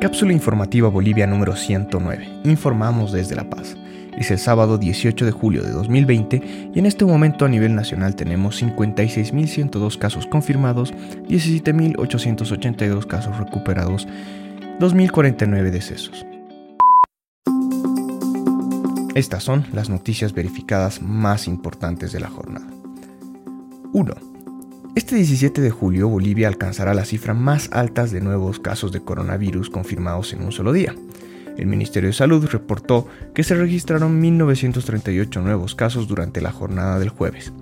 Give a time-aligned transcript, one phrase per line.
[0.00, 2.42] Cápsula informativa Bolivia número 109.
[2.44, 3.76] Informamos desde La Paz.
[4.16, 8.14] Es el sábado 18 de julio de 2020 y en este momento a nivel nacional
[8.14, 14.06] tenemos 56.102 casos confirmados, 17.882 casos recuperados,
[14.78, 16.24] 2.049 decesos.
[19.16, 22.68] Estas son las noticias verificadas más importantes de la jornada.
[23.92, 24.27] 1.
[24.98, 29.70] Este 17 de julio Bolivia alcanzará la cifra más alta de nuevos casos de coronavirus
[29.70, 30.92] confirmados en un solo día.
[31.56, 37.10] El Ministerio de Salud reportó que se registraron 1.938 nuevos casos durante la jornada del
[37.10, 37.52] jueves.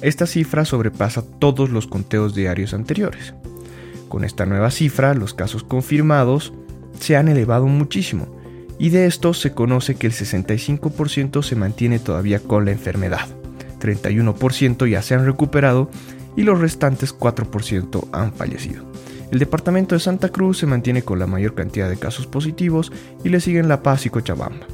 [0.00, 3.34] Esta cifra sobrepasa todos los conteos diarios anteriores.
[4.08, 6.54] Con esta nueva cifra, los casos confirmados
[6.98, 8.26] se han elevado muchísimo,
[8.78, 13.28] y de estos se conoce que el 65% se mantiene todavía con la enfermedad,
[13.78, 15.90] 31% ya se han recuperado
[16.36, 18.84] y los restantes 4% han fallecido.
[19.30, 22.92] El departamento de Santa Cruz se mantiene con la mayor cantidad de casos positivos
[23.24, 24.66] y le siguen La Paz y Cochabamba.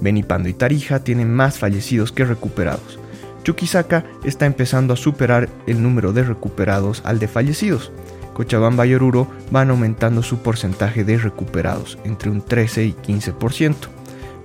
[0.00, 2.98] Benipando y Tarija tienen más fallecidos que recuperados.
[3.44, 7.92] Chuquisaca está empezando a superar el número de recuperados al de fallecidos.
[8.34, 13.74] Cochabamba y Oruro van aumentando su porcentaje de recuperados entre un 13 y 15%.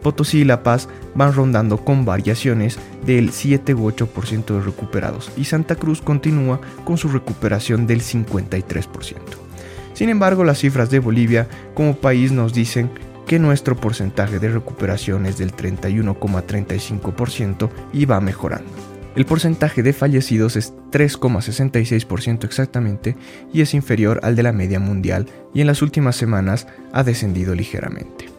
[0.01, 5.45] Potosí y La Paz van rondando con variaciones del 7 u 8% de recuperados y
[5.45, 9.15] Santa Cruz continúa con su recuperación del 53%.
[9.93, 12.89] Sin embargo, las cifras de Bolivia como país nos dicen
[13.27, 18.71] que nuestro porcentaje de recuperación es del 31,35% y va mejorando.
[19.15, 23.17] El porcentaje de fallecidos es 3,66% exactamente
[23.51, 27.53] y es inferior al de la media mundial y en las últimas semanas ha descendido
[27.53, 28.38] ligeramente.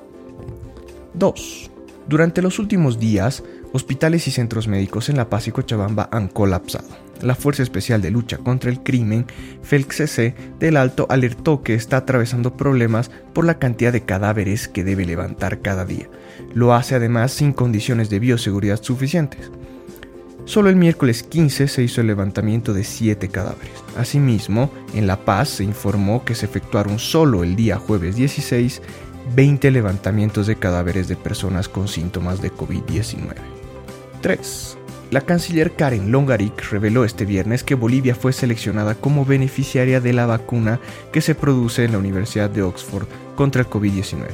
[1.21, 1.71] 2.
[2.09, 6.89] Durante los últimos días, hospitales y centros médicos en La Paz y Cochabamba han colapsado.
[7.21, 9.27] La Fuerza Especial de Lucha contra el Crimen,
[9.63, 15.05] FELCC, del Alto alertó que está atravesando problemas por la cantidad de cadáveres que debe
[15.05, 16.09] levantar cada día.
[16.55, 19.51] Lo hace además sin condiciones de bioseguridad suficientes.
[20.47, 23.75] Solo el miércoles 15 se hizo el levantamiento de 7 cadáveres.
[23.99, 28.81] Asimismo, en La Paz se informó que se efectuaron solo el día jueves 16
[29.35, 33.35] 20 levantamientos de cadáveres de personas con síntomas de COVID-19.
[34.23, 34.77] 3.
[35.11, 40.27] La canciller Karen Longaric reveló este viernes que Bolivia fue seleccionada como beneficiaria de la
[40.27, 40.81] vacuna
[41.13, 44.27] que se produce en la Universidad de Oxford contra el COVID-19.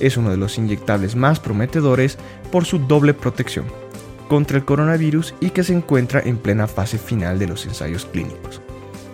[0.00, 2.18] Es uno de los inyectables más prometedores
[2.52, 3.64] por su doble protección
[4.28, 8.60] contra el coronavirus y que se encuentra en plena fase final de los ensayos clínicos.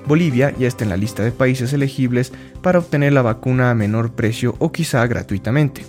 [0.07, 4.13] Bolivia ya está en la lista de países elegibles para obtener la vacuna a menor
[4.13, 5.85] precio o quizá gratuitamente.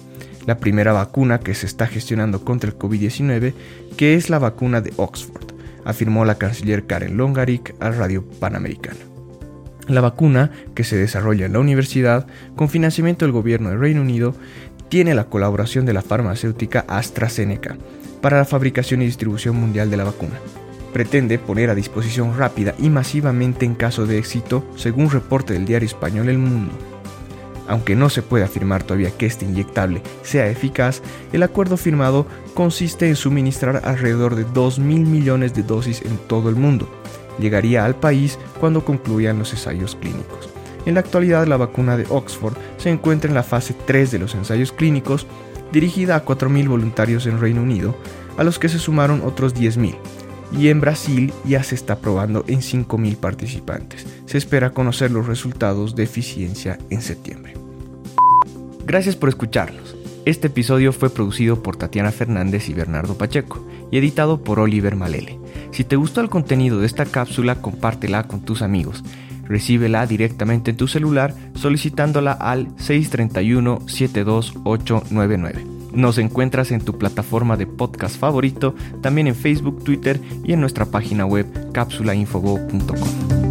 [0.45, 3.53] La primera vacuna que se está gestionando contra el COVID-19,
[3.97, 5.53] que es la vacuna de Oxford,
[5.85, 8.99] afirmó la canciller Karen Longaric a Radio Panamericana.
[9.87, 14.35] La vacuna, que se desarrolla en la universidad con financiamiento del gobierno de Reino Unido,
[14.89, 17.77] tiene la colaboración de la farmacéutica AstraZeneca
[18.21, 20.39] para la fabricación y distribución mundial de la vacuna
[20.93, 25.87] pretende poner a disposición rápida y masivamente en caso de éxito, según reporte del diario
[25.87, 26.71] español El Mundo.
[27.67, 31.01] Aunque no se puede afirmar todavía que este inyectable sea eficaz,
[31.31, 36.55] el acuerdo firmado consiste en suministrar alrededor de 2.000 millones de dosis en todo el
[36.55, 36.87] mundo.
[37.39, 40.49] Llegaría al país cuando concluyan los ensayos clínicos.
[40.85, 44.35] En la actualidad la vacuna de Oxford se encuentra en la fase 3 de los
[44.35, 45.25] ensayos clínicos,
[45.71, 47.95] dirigida a 4.000 voluntarios en Reino Unido,
[48.37, 49.95] a los que se sumaron otros 10.000
[50.57, 54.05] y en Brasil ya se está probando en 5.000 participantes.
[54.25, 57.53] Se espera conocer los resultados de eficiencia en septiembre.
[58.85, 59.95] Gracias por escucharnos.
[60.25, 65.39] Este episodio fue producido por Tatiana Fernández y Bernardo Pacheco y editado por Oliver Malele.
[65.71, 69.03] Si te gustó el contenido de esta cápsula, compártela con tus amigos.
[69.45, 75.72] Recíbela directamente en tu celular solicitándola al 631 72899.
[75.93, 80.85] Nos encuentras en tu plataforma de podcast favorito, también en Facebook, Twitter y en nuestra
[80.85, 83.42] página web cápsulainfogo.com.